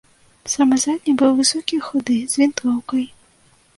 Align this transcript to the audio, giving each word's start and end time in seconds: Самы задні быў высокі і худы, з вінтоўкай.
Самы 0.53 0.77
задні 0.85 1.13
быў 1.21 1.31
высокі 1.41 1.73
і 1.81 1.85
худы, 1.91 2.17
з 2.33 2.43
вінтоўкай. 2.43 3.05